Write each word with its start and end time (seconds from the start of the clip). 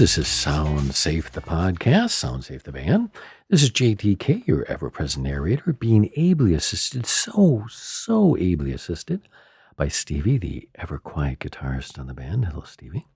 This 0.00 0.16
is 0.16 0.28
Sound 0.28 0.94
Safe, 0.94 1.30
the 1.30 1.42
podcast, 1.42 2.12
Sound 2.12 2.42
Safe, 2.42 2.62
the 2.62 2.72
band. 2.72 3.10
This 3.50 3.62
is 3.62 3.70
JTK, 3.70 4.46
your 4.46 4.64
ever 4.64 4.88
present 4.88 5.24
narrator, 5.26 5.74
being 5.74 6.10
ably 6.16 6.54
assisted, 6.54 7.04
so, 7.04 7.66
so 7.68 8.34
ably 8.38 8.72
assisted 8.72 9.28
by 9.76 9.88
Stevie, 9.88 10.38
the 10.38 10.70
ever 10.76 10.96
quiet 10.96 11.40
guitarist 11.40 11.98
on 11.98 12.06
the 12.06 12.14
band. 12.14 12.46
Hello, 12.46 12.62
Stevie. 12.62 13.08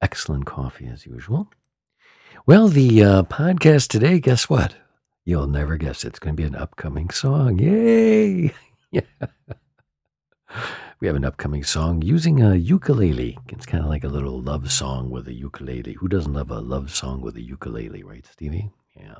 Excellent 0.00 0.46
coffee 0.46 0.86
as 0.86 1.06
usual. 1.06 1.50
Well, 2.46 2.68
the 2.68 3.02
uh, 3.02 3.22
podcast 3.24 3.88
today, 3.88 4.20
guess 4.20 4.48
what? 4.48 4.76
You'll 5.24 5.48
never 5.48 5.76
guess. 5.76 6.04
It's 6.04 6.20
going 6.20 6.36
to 6.36 6.40
be 6.40 6.46
an 6.46 6.54
upcoming 6.54 7.10
song. 7.10 7.58
Yay! 7.58 8.54
yeah. 8.92 9.00
We 11.02 11.08
have 11.08 11.16
an 11.16 11.24
upcoming 11.24 11.64
song 11.64 12.00
using 12.00 12.40
a 12.40 12.54
ukulele. 12.54 13.36
It's 13.48 13.66
kind 13.66 13.82
of 13.82 13.90
like 13.90 14.04
a 14.04 14.08
little 14.08 14.40
love 14.40 14.70
song 14.70 15.10
with 15.10 15.26
a 15.26 15.32
ukulele. 15.32 15.94
Who 15.94 16.06
doesn't 16.06 16.32
love 16.32 16.52
a 16.52 16.60
love 16.60 16.94
song 16.94 17.22
with 17.22 17.34
a 17.34 17.40
ukulele, 17.42 18.04
right, 18.04 18.24
Stevie? 18.24 18.70
Yeah. 18.94 19.16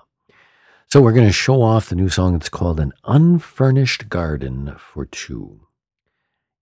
So 0.86 1.00
we're 1.00 1.10
going 1.10 1.26
to 1.26 1.32
show 1.32 1.60
off 1.60 1.88
the 1.88 1.96
new 1.96 2.08
song. 2.08 2.36
It's 2.36 2.48
called 2.48 2.78
An 2.78 2.92
Unfurnished 3.02 4.08
Garden 4.08 4.76
for 4.78 5.06
Two. 5.06 5.62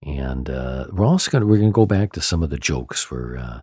And 0.03 0.49
uh, 0.49 0.87
we're 0.91 1.05
also 1.05 1.31
going 1.31 1.43
to, 1.43 1.47
we're 1.47 1.59
going 1.59 1.69
to 1.69 1.75
go 1.75 1.85
back 1.85 2.13
to 2.13 2.23
some 2.23 2.43
of 2.43 2.49
the 2.49 2.57
jokes 2.57 3.03
for, 3.03 3.37
uh, 3.37 3.61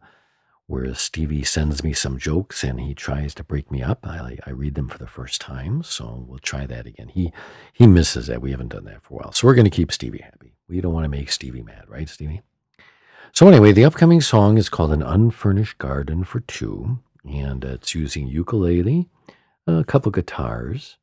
where 0.68 0.94
Stevie 0.94 1.44
sends 1.44 1.84
me 1.84 1.92
some 1.92 2.20
jokes 2.20 2.64
and 2.64 2.80
he 2.80 2.94
tries 2.94 3.34
to 3.34 3.44
break 3.44 3.72
me 3.72 3.82
up. 3.82 4.06
I, 4.06 4.38
I 4.46 4.52
read 4.52 4.76
them 4.76 4.90
for 4.90 5.00
the 5.00 5.08
first 5.08 5.42
time, 5.42 5.82
so 5.82 6.24
we'll 6.28 6.38
try 6.38 6.68
that 6.68 6.86
again. 6.86 7.08
He 7.08 7.34
he 7.74 7.88
misses 7.88 8.28
that. 8.28 8.44
We 8.44 8.52
haven't 8.52 8.74
done 8.74 8.86
that 8.86 9.02
for 9.02 9.16
a 9.16 9.18
while, 9.24 9.32
so 9.32 9.48
we're 9.48 9.56
going 9.56 9.66
to 9.66 9.72
keep 9.72 9.92
Stevie 9.92 10.22
happy. 10.22 10.54
We 10.70 10.82
don't 10.82 10.94
want 10.94 11.06
to 11.06 11.10
make 11.10 11.32
Stevie 11.32 11.64
mad, 11.64 11.86
right, 11.88 12.10
Stevie? 12.10 12.42
So 13.32 13.48
anyway, 13.48 13.72
the 13.72 13.86
upcoming 13.86 14.22
song 14.22 14.58
is 14.58 14.70
called 14.70 14.92
"An 14.92 15.04
Unfurnished 15.04 15.78
Garden 15.78 16.24
for 16.24 16.40
Two, 16.42 17.00
and 17.24 17.64
it's 17.64 17.96
using 17.96 18.28
ukulele, 18.28 19.10
a 19.66 19.84
couple 19.84 20.12
guitars, 20.12 20.98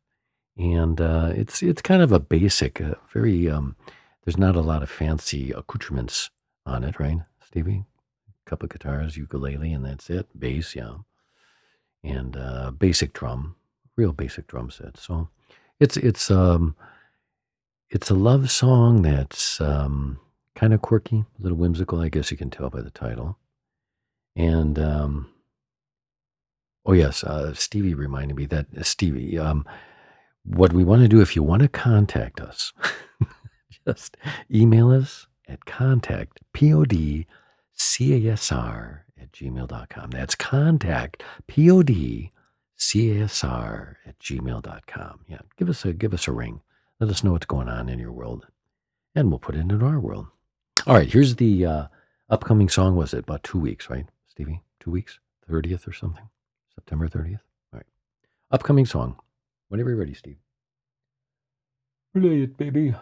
and 0.56 1.00
uh, 1.00 1.32
it's 1.34 1.62
it's 1.62 1.82
kind 1.82 2.02
of 2.02 2.12
a 2.12 2.20
basic, 2.20 2.80
uh, 2.80 2.94
very. 3.12 3.48
Um, 3.48 3.76
there's 4.24 4.38
not 4.38 4.56
a 4.56 4.62
lot 4.62 4.82
of 4.82 4.90
fancy 4.90 5.50
accoutrements 5.50 6.30
on 6.64 6.82
it, 6.82 6.98
right, 6.98 7.18
Stevie? 7.46 7.84
A 8.46 8.50
couple 8.50 8.68
guitars, 8.68 9.16
ukulele, 9.16 9.72
and 9.72 9.84
that's 9.84 10.08
it. 10.08 10.26
Bass, 10.38 10.74
yeah, 10.74 10.96
and 12.02 12.36
uh, 12.36 12.70
basic 12.70 13.12
drum, 13.12 13.56
real 13.96 14.12
basic 14.12 14.46
drum 14.46 14.70
set. 14.70 14.96
So 14.96 15.28
it's 15.80 15.96
it's 15.96 16.30
um 16.30 16.74
it's 17.95 18.11
a 18.11 18.14
love 18.14 18.50
song 18.50 19.03
that's 19.03 19.61
um, 19.61 20.19
kind 20.56 20.75
of 20.75 20.83
quirky, 20.83 21.25
a 21.39 21.42
little 21.42 21.56
whimsical. 21.56 22.00
I 22.00 22.09
guess 22.09 22.33
you 22.33 22.37
can 22.37 22.50
tell 22.50 22.69
by 22.69 22.83
the 22.83 22.91
title. 22.91 23.39
And 24.34 24.81
um, 24.81 25.31
oh 26.84 26.92
yes, 26.92 27.22
uh, 27.22 27.55
Stevie 27.55 27.95
reminded 27.95 28.37
me 28.37 28.47
that 28.47 28.67
uh, 28.77 28.83
Stevie. 28.83 29.39
Um, 29.39 29.65
what 30.42 30.72
we 30.72 30.83
want 30.83 31.03
to 31.03 31.09
do 31.09 31.20
if 31.20 31.37
you 31.37 31.45
want 31.45 31.62
to 31.62 31.69
contact 31.69 32.41
us, 32.41 32.72
just 33.87 34.17
email 34.53 34.91
us 34.91 35.28
at 35.47 35.65
contact 35.65 36.41
pod 36.53 36.91
casr 37.78 39.00
at 39.20 39.33
gmail.com. 39.33 40.11
That's 40.11 40.34
contact 40.34 41.22
pod 41.47 41.91
casr 42.77 43.95
at 44.05 44.19
gmail.com. 44.19 45.20
Yeah, 45.28 45.39
give 45.56 45.69
us 45.69 45.84
a 45.84 45.92
give 45.92 46.12
us 46.12 46.27
a 46.27 46.33
ring. 46.33 46.60
Let 47.00 47.10
us 47.10 47.25
know 47.25 47.32
what's 47.32 47.47
going 47.47 47.69
on 47.69 47.88
in 47.88 47.99
your 47.99 48.12
world, 48.12 48.47
and 49.15 49.28
we'll 49.28 49.38
put 49.38 49.56
it 49.56 49.60
into 49.60 49.84
our 49.84 49.99
world. 49.99 50.27
All 50.87 50.94
right, 50.94 51.10
here's 51.10 51.37
the 51.37 51.66
uh, 51.66 51.87
upcoming 52.28 52.69
song. 52.69 52.94
Was 52.97 53.12
it 53.15 53.21
about 53.21 53.43
two 53.43 53.59
weeks, 53.59 53.91
right, 53.91 54.06
Stevie? 54.28 54.62
Two 54.81 54.91
weeks, 54.91 55.19
thirtieth 55.49 55.88
or 55.88 55.93
something, 55.93 56.28
September 56.75 57.09
thirtieth. 57.09 57.43
All 57.72 57.78
right, 57.78 57.87
upcoming 58.50 58.87
song. 58.87 59.16
Whenever 59.69 59.91
you're 59.91 59.99
ready, 59.99 60.15
Steve. 60.15 60.37
Play 62.15 62.43
it, 62.43 62.56
baby. 62.56 62.94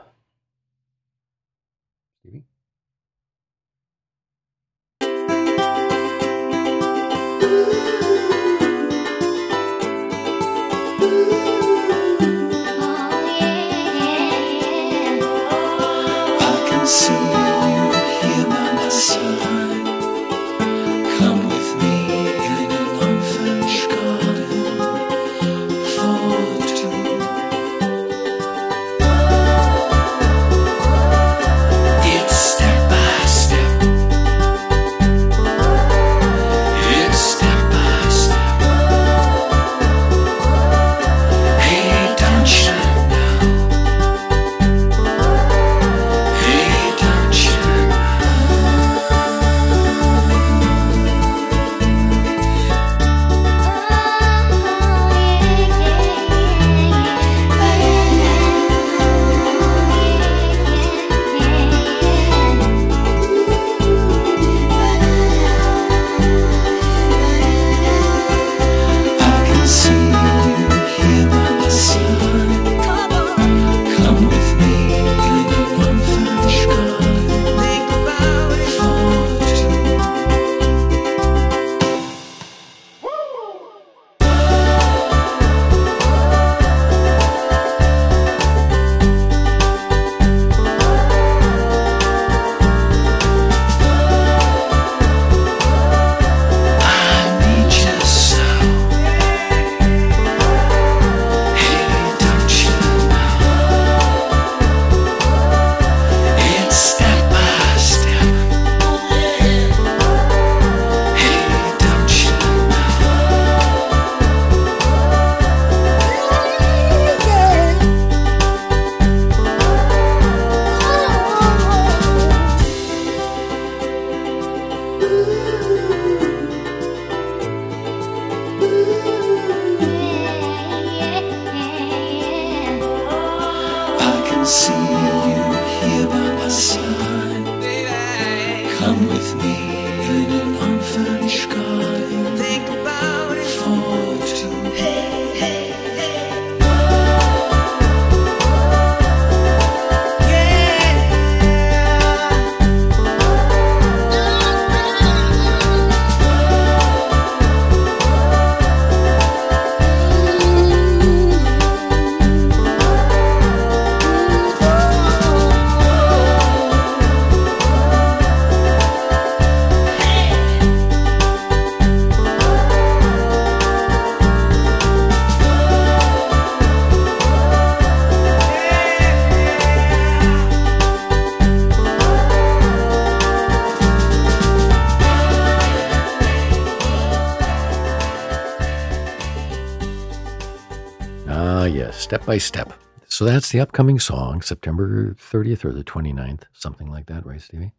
Step 192.13 192.27
by 192.27 192.37
step. 192.37 192.75
So 193.09 193.25
that's 193.25 193.49
the 193.49 193.61
upcoming 193.61 193.99
song, 193.99 194.43
September 194.43 195.15
30th 195.15 195.65
or 195.65 195.73
the 195.73 195.83
29th, 195.83 196.43
something 196.53 196.91
like 196.91 197.07
that, 197.07 197.25
right, 197.25 197.41
Stevie? 197.41 197.73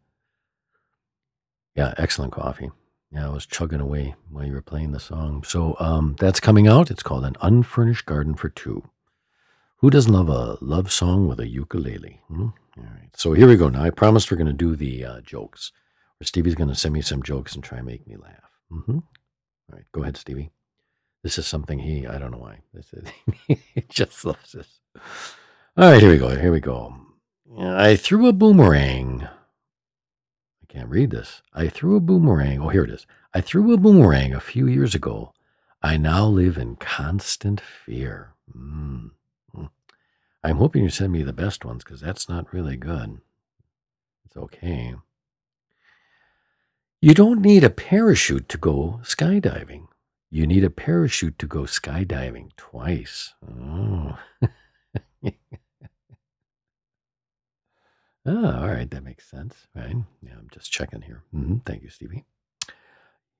Yeah, 1.76 1.94
excellent 1.98 2.32
coffee. 2.32 2.72
Yeah, 3.12 3.26
I 3.26 3.28
was 3.28 3.46
chugging 3.46 3.78
away 3.78 4.16
while 4.28 4.44
you 4.44 4.52
were 4.52 4.60
playing 4.60 4.90
the 4.90 4.98
song. 4.98 5.44
So 5.44 5.76
um, 5.78 6.16
that's 6.18 6.40
coming 6.40 6.66
out. 6.66 6.90
It's 6.90 7.04
called 7.04 7.24
An 7.24 7.36
Unfurnished 7.42 8.06
Garden 8.06 8.34
for 8.34 8.48
Two. 8.48 8.82
Who 9.76 9.88
doesn't 9.88 10.12
love 10.12 10.28
a 10.28 10.58
love 10.60 10.90
song 10.90 11.28
with 11.28 11.38
a 11.38 11.46
ukulele? 11.46 12.20
Hmm? 12.26 12.48
All 12.76 12.82
right. 12.82 13.10
So 13.14 13.34
here 13.34 13.46
we 13.46 13.54
go. 13.54 13.68
Now, 13.68 13.84
I 13.84 13.90
promised 13.90 14.32
we're 14.32 14.36
going 14.36 14.48
to 14.48 14.52
do 14.52 14.74
the 14.74 15.04
uh, 15.04 15.20
jokes. 15.20 15.70
Or 16.20 16.24
Stevie's 16.24 16.56
going 16.56 16.70
to 16.70 16.74
send 16.74 16.92
me 16.92 17.02
some 17.02 17.22
jokes 17.22 17.54
and 17.54 17.62
try 17.62 17.78
and 17.78 17.86
make 17.86 18.04
me 18.04 18.16
laugh. 18.16 18.50
Mm-hmm. 18.72 18.96
All 18.98 19.04
right. 19.70 19.84
Go 19.92 20.02
ahead, 20.02 20.16
Stevie. 20.16 20.50
This 21.24 21.38
is 21.38 21.46
something 21.46 21.80
he, 21.80 22.06
I 22.06 22.18
don't 22.18 22.30
know 22.30 22.38
why. 22.38 22.58
This 22.72 22.92
is, 22.92 23.08
he 23.48 23.84
just 23.88 24.24
loves 24.24 24.52
this. 24.52 24.78
All 25.76 25.90
right. 25.90 26.00
Here 26.00 26.12
we 26.12 26.18
go. 26.18 26.28
Here 26.28 26.52
we 26.52 26.60
go. 26.60 26.94
I 27.58 27.96
threw 27.96 28.28
a 28.28 28.32
boomerang 28.32 29.26
I 30.62 30.72
can't 30.72 30.88
read 30.90 31.10
this. 31.10 31.40
I 31.52 31.68
threw 31.68 31.96
a 31.96 32.00
boomerang. 32.00 32.60
Oh, 32.60 32.68
here 32.68 32.84
it 32.84 32.90
is. 32.90 33.06
I 33.32 33.40
threw 33.40 33.72
a 33.72 33.76
boomerang 33.76 34.34
a 34.34 34.40
few 34.40 34.66
years 34.66 34.94
ago. 34.94 35.32
I 35.82 35.96
now 35.96 36.26
live 36.26 36.58
in 36.58 36.76
constant 36.76 37.60
fear. 37.60 38.34
Mm. 38.54 39.10
I'm 40.42 40.56
hoping 40.56 40.82
you 40.82 40.90
send 40.90 41.12
me 41.12 41.22
the 41.22 41.32
best 41.32 41.64
ones 41.64 41.84
because 41.84 42.02
that's 42.02 42.28
not 42.28 42.52
really 42.52 42.76
good. 42.76 43.20
It's 44.26 44.36
okay. 44.36 44.94
You 47.00 47.14
don't 47.14 47.40
need 47.40 47.64
a 47.64 47.70
parachute 47.70 48.48
to 48.50 48.58
go 48.58 49.00
skydiving. 49.02 49.86
You 50.34 50.48
need 50.48 50.64
a 50.64 50.68
parachute 50.70 51.38
to 51.38 51.46
go 51.46 51.60
skydiving 51.60 52.48
twice. 52.56 53.34
Oh. 53.48 54.18
Oh, 55.22 55.30
all 58.26 58.66
right. 58.66 58.90
That 58.90 59.04
makes 59.04 59.30
sense. 59.30 59.54
Right. 59.76 59.94
Yeah, 60.22 60.32
I'm 60.36 60.48
just 60.52 60.72
checking 60.72 61.02
here. 61.02 61.22
Mm-hmm. 61.32 61.58
Thank 61.58 61.84
you, 61.84 61.88
Stevie. 61.88 62.24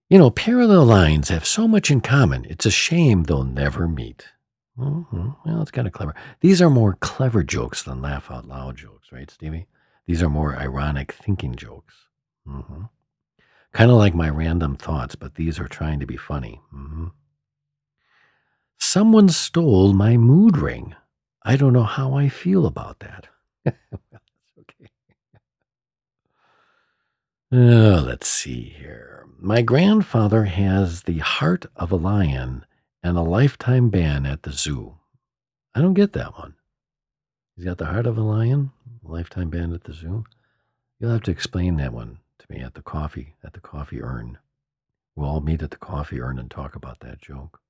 You 0.08 0.18
know, 0.18 0.30
parallel 0.30 0.84
lines 0.84 1.30
have 1.30 1.44
so 1.44 1.66
much 1.66 1.90
in 1.90 2.00
common. 2.00 2.46
It's 2.48 2.64
a 2.64 2.70
shame 2.70 3.24
they'll 3.24 3.42
never 3.42 3.88
meet. 3.88 4.26
Mm-hmm. 4.78 5.30
Well, 5.44 5.62
it's 5.62 5.72
kind 5.72 5.88
of 5.88 5.92
clever. 5.92 6.14
These 6.42 6.62
are 6.62 6.70
more 6.70 6.96
clever 7.00 7.42
jokes 7.42 7.82
than 7.82 8.02
laugh 8.02 8.30
out 8.30 8.46
loud 8.46 8.76
jokes, 8.76 9.10
right, 9.10 9.28
Stevie? 9.28 9.66
These 10.06 10.22
are 10.22 10.30
more 10.30 10.54
ironic 10.54 11.10
thinking 11.10 11.56
jokes. 11.56 11.96
Mm-hmm. 12.46 12.82
Kind 13.74 13.90
of 13.90 13.96
like 13.96 14.14
my 14.14 14.30
random 14.30 14.76
thoughts, 14.76 15.16
but 15.16 15.34
these 15.34 15.58
are 15.58 15.66
trying 15.66 15.98
to 15.98 16.06
be 16.06 16.16
funny. 16.16 16.60
Mm-hmm. 16.72 17.06
Someone 18.78 19.28
stole 19.28 19.92
my 19.92 20.16
mood 20.16 20.56
ring. 20.56 20.94
I 21.42 21.56
don't 21.56 21.72
know 21.72 21.82
how 21.82 22.14
I 22.14 22.28
feel 22.28 22.66
about 22.66 23.00
that. 23.00 23.26
Uh, 27.52 28.02
let's 28.04 28.26
see 28.26 28.74
here. 28.76 29.26
My 29.38 29.62
grandfather 29.62 30.42
has 30.46 31.02
the 31.02 31.18
heart 31.18 31.66
of 31.76 31.92
a 31.92 31.96
lion 31.96 32.66
and 33.00 33.16
a 33.16 33.22
lifetime 33.22 33.90
ban 33.90 34.26
at 34.26 34.42
the 34.42 34.50
zoo. 34.50 34.96
I 35.72 35.80
don't 35.80 35.94
get 35.94 36.14
that 36.14 36.36
one. 36.36 36.54
He's 37.54 37.64
got 37.64 37.78
the 37.78 37.86
heart 37.86 38.08
of 38.08 38.18
a 38.18 38.22
lion, 38.22 38.72
lifetime 39.04 39.50
ban 39.50 39.72
at 39.72 39.84
the 39.84 39.92
zoo. 39.92 40.24
You'll 40.98 41.12
have 41.12 41.22
to 41.24 41.30
explain 41.30 41.76
that 41.76 41.92
one 41.92 42.18
to 42.38 42.46
me 42.48 42.60
at 42.60 42.74
the 42.74 42.82
coffee 42.82 43.36
at 43.44 43.52
the 43.52 43.60
coffee 43.60 44.02
urn. 44.02 44.38
We'll 45.16 45.28
all 45.28 45.40
meet 45.40 45.62
at 45.62 45.70
the 45.70 45.76
coffee 45.76 46.20
urn 46.20 46.38
and 46.38 46.50
talk 46.50 46.74
about 46.74 47.00
that 47.00 47.20
joke. 47.20 47.60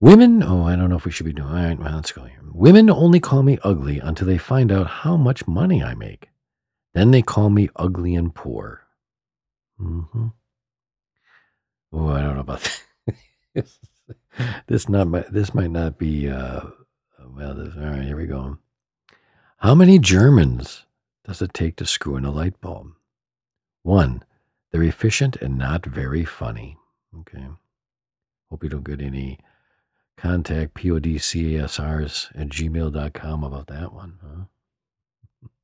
Women, 0.00 0.42
oh, 0.42 0.64
I 0.64 0.76
don't 0.76 0.88
know 0.88 0.96
if 0.96 1.04
we 1.04 1.10
should 1.10 1.26
be 1.26 1.32
doing. 1.32 1.48
All 1.48 1.54
right, 1.54 1.78
well, 1.78 1.94
let's 1.94 2.10
go 2.10 2.24
here. 2.24 2.40
Women 2.52 2.88
only 2.88 3.20
call 3.20 3.42
me 3.42 3.58
ugly 3.62 3.98
until 3.98 4.26
they 4.26 4.38
find 4.38 4.72
out 4.72 4.86
how 4.86 5.16
much 5.16 5.46
money 5.46 5.82
I 5.82 5.94
make. 5.94 6.28
Then 6.94 7.10
they 7.10 7.22
call 7.22 7.50
me 7.50 7.68
ugly 7.76 8.14
and 8.14 8.34
poor. 8.34 8.82
Mm-hmm. 9.78 10.28
Oh, 11.92 12.08
I 12.08 12.22
don't 12.22 12.34
know 12.34 12.40
about 12.40 12.80
this. 13.54 13.78
this 14.66 14.88
not 14.88 15.08
my, 15.08 15.24
this 15.30 15.54
might 15.54 15.70
not 15.70 15.98
be 15.98 16.30
uh, 16.30 16.62
well. 17.36 17.54
This, 17.54 17.74
all 17.76 17.82
right, 17.82 18.02
here 18.02 18.16
we 18.16 18.26
go. 18.26 18.58
How 19.58 19.74
many 19.74 19.98
Germans 19.98 20.86
does 21.30 21.40
it 21.40 21.54
take 21.54 21.76
to 21.76 21.86
screw 21.86 22.16
in 22.16 22.24
a 22.24 22.30
light 22.32 22.60
bulb? 22.60 22.88
One, 23.84 24.24
they're 24.72 24.82
efficient 24.82 25.36
and 25.36 25.56
not 25.56 25.86
very 25.86 26.24
funny. 26.24 26.76
Okay. 27.20 27.46
Hope 28.50 28.64
you 28.64 28.68
don't 28.68 28.82
get 28.82 29.00
any 29.00 29.38
contact 30.16 30.74
podcasrs 30.74 32.30
at 32.34 32.48
gmail.com 32.48 33.44
about 33.44 33.68
that 33.68 33.92
one. 33.92 34.18
Huh? 34.20 35.48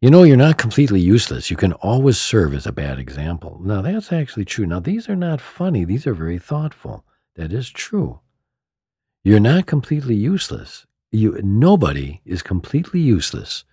You 0.00 0.10
know, 0.10 0.22
you're 0.22 0.36
not 0.36 0.58
completely 0.58 1.00
useless. 1.00 1.50
You 1.50 1.56
can 1.56 1.72
always 1.74 2.18
serve 2.18 2.52
as 2.52 2.66
a 2.66 2.72
bad 2.72 2.98
example. 2.98 3.58
Now, 3.62 3.80
that's 3.80 4.12
actually 4.12 4.44
true. 4.44 4.66
Now, 4.66 4.80
these 4.80 5.08
are 5.08 5.16
not 5.16 5.40
funny, 5.40 5.84
these 5.84 6.06
are 6.06 6.12
very 6.14 6.38
thoughtful. 6.38 7.04
That 7.36 7.52
is 7.52 7.70
true. 7.70 8.20
You're 9.22 9.40
not 9.40 9.64
completely 9.66 10.14
useless. 10.14 10.86
You, 11.10 11.40
nobody 11.42 12.20
is 12.26 12.42
completely 12.42 13.00
useless. 13.00 13.64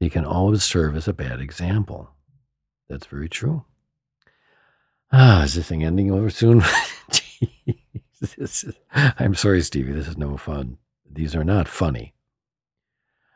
They 0.00 0.08
can 0.08 0.24
always 0.24 0.62
serve 0.62 0.96
as 0.96 1.08
a 1.08 1.12
bad 1.12 1.40
example. 1.40 2.10
That's 2.88 3.06
very 3.06 3.28
true. 3.28 3.64
Ah, 5.12 5.44
is 5.44 5.54
this 5.54 5.68
thing 5.68 5.84
ending 5.84 6.10
over 6.10 6.30
soon? 6.30 6.62
is, 8.36 8.64
I'm 8.92 9.34
sorry, 9.34 9.60
Stevie. 9.62 9.92
This 9.92 10.08
is 10.08 10.18
no 10.18 10.36
fun. 10.36 10.78
These 11.10 11.34
are 11.34 11.44
not 11.44 11.68
funny. 11.68 12.14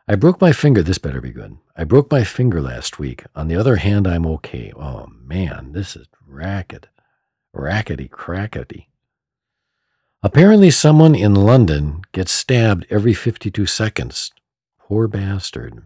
I 0.06 0.14
broke 0.14 0.40
my 0.40 0.52
finger. 0.52 0.82
This 0.82 0.98
better 0.98 1.20
be 1.20 1.32
good. 1.32 1.58
I 1.76 1.84
broke 1.84 2.10
my 2.10 2.24
finger 2.24 2.60
last 2.60 2.98
week. 2.98 3.24
On 3.34 3.48
the 3.48 3.56
other 3.56 3.76
hand, 3.76 4.06
I'm 4.06 4.26
okay. 4.26 4.72
Oh 4.74 5.06
man, 5.22 5.72
this 5.72 5.96
is 5.96 6.06
racket. 6.26 6.88
Rackety 7.54 8.08
crackety. 8.08 8.88
Apparently, 10.22 10.70
someone 10.70 11.14
in 11.14 11.34
London 11.34 12.02
gets 12.12 12.32
stabbed 12.32 12.86
every 12.90 13.14
52 13.14 13.66
seconds. 13.66 14.32
Poor 14.78 15.06
bastard. 15.06 15.82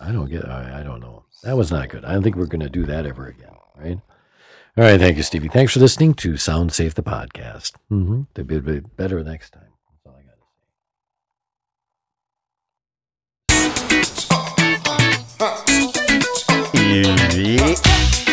I 0.00 0.12
don't 0.12 0.30
get. 0.30 0.48
I, 0.48 0.80
I 0.80 0.82
don't 0.82 1.00
know. 1.00 1.24
That 1.42 1.56
was 1.56 1.70
not 1.70 1.88
good. 1.88 2.04
I 2.04 2.12
don't 2.14 2.22
think 2.22 2.36
we're 2.36 2.46
going 2.46 2.60
to 2.60 2.70
do 2.70 2.86
that 2.86 3.06
ever 3.06 3.26
again. 3.26 3.54
Right. 3.76 4.00
All 4.76 4.84
right. 4.84 4.98
Thank 5.00 5.16
you, 5.16 5.22
Stevie. 5.22 5.48
Thanks 5.48 5.72
for 5.72 5.80
listening 5.80 6.14
to 6.14 6.36
Sound 6.36 6.72
Safe 6.72 6.94
the 6.94 7.02
podcast. 7.02 7.74
Mm-hmm. 7.90 8.42
Be, 8.42 8.60
be 8.60 8.80
better 8.80 9.22
next 9.22 9.50
time. 9.50 9.64
That's 9.90 10.06
all 10.06 10.16
I 10.18 10.22
got 10.22 10.36
to 17.30 18.24
say. 18.24 18.29